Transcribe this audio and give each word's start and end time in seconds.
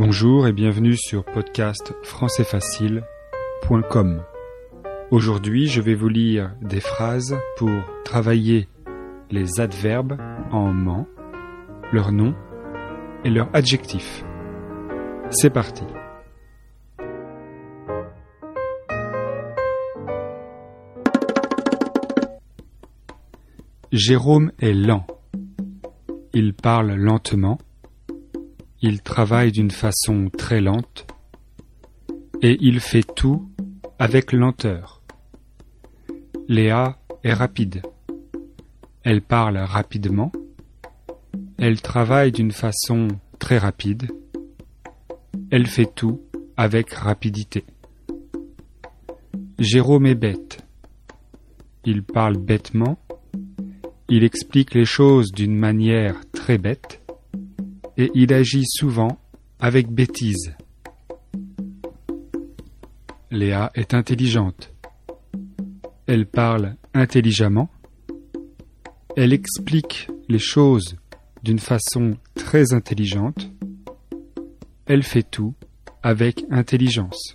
Bonjour 0.00 0.46
et 0.46 0.52
bienvenue 0.52 0.96
sur 0.96 1.24
podcast 1.24 1.92
françaisfacile.com. 2.04 4.22
Aujourd'hui, 5.10 5.66
je 5.66 5.80
vais 5.80 5.96
vous 5.96 6.08
lire 6.08 6.54
des 6.62 6.78
phrases 6.78 7.36
pour 7.56 7.72
travailler 8.04 8.68
les 9.32 9.58
adverbes 9.58 10.16
en 10.52 10.72
ment, 10.72 11.08
leur 11.92 12.12
nom 12.12 12.32
et 13.24 13.30
leur 13.30 13.50
adjectif. 13.52 14.24
C'est 15.30 15.50
parti. 15.50 15.82
Jérôme 23.90 24.52
est 24.60 24.74
lent. 24.74 25.08
Il 26.32 26.54
parle 26.54 26.92
lentement. 26.92 27.58
Il 28.80 29.02
travaille 29.02 29.52
d'une 29.52 29.70
façon 29.70 30.30
très 30.36 30.60
lente. 30.60 31.06
Et 32.42 32.56
il 32.60 32.80
fait 32.80 33.06
tout 33.14 33.50
avec 33.98 34.32
lenteur. 34.32 35.02
Léa 36.48 36.98
est 37.24 37.32
rapide. 37.32 37.82
Elle 39.02 39.22
parle 39.22 39.58
rapidement. 39.58 40.32
Elle 41.58 41.80
travaille 41.80 42.32
d'une 42.32 42.52
façon 42.52 43.08
très 43.38 43.58
rapide. 43.58 44.08
Elle 45.50 45.66
fait 45.66 45.92
tout 45.92 46.20
avec 46.56 46.92
rapidité. 46.92 47.64
Jérôme 49.58 50.06
est 50.06 50.14
bête. 50.14 50.64
Il 51.84 52.02
parle 52.02 52.36
bêtement 52.36 52.98
il 54.10 54.24
explique 54.24 54.72
les 54.72 54.86
choses 54.86 55.32
d'une 55.32 55.54
manière 55.54 56.16
très 56.32 56.56
bête 56.56 56.97
et 57.98 58.10
il 58.14 58.32
agit 58.32 58.64
souvent 58.64 59.18
avec 59.58 59.90
bêtise. 59.90 60.54
Léa 63.30 63.70
est 63.74 63.92
intelligente. 63.92 64.72
Elle 66.06 66.26
parle 66.26 66.76
intelligemment. 66.94 67.68
Elle 69.16 69.32
explique 69.32 70.08
les 70.28 70.38
choses 70.38 70.96
d'une 71.42 71.58
façon 71.58 72.16
très 72.34 72.72
intelligente. 72.72 73.50
Elle 74.86 75.02
fait 75.02 75.28
tout 75.28 75.54
avec 76.02 76.44
intelligence. 76.50 77.34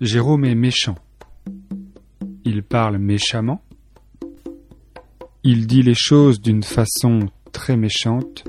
Jérôme 0.00 0.44
est 0.44 0.54
méchant. 0.54 0.96
Il 2.44 2.62
parle 2.62 2.98
méchamment. 2.98 3.64
Il 5.42 5.66
dit 5.66 5.82
les 5.82 5.94
choses 5.94 6.40
d'une 6.40 6.62
façon 6.62 7.30
très 7.54 7.76
méchante 7.76 8.44